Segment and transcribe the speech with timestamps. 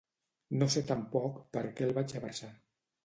[0.61, 2.51] No sé tampoc per què el vaig abraçar.